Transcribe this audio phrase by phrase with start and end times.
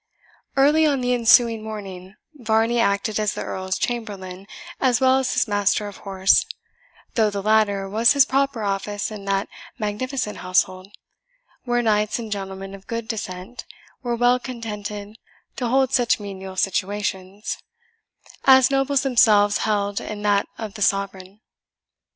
[0.57, 4.47] Early on the ensuing morning, Varney acted as the Earl's chamberlain
[4.79, 6.43] as well as his master of horse,
[7.13, 10.91] though the latter was his proper office in that magnificent household,
[11.65, 13.63] where knights and gentlemen of good descent
[14.01, 15.17] were well contented
[15.57, 17.59] to hold such menial situations,
[18.45, 21.41] as nobles themselves held in that of the sovereign.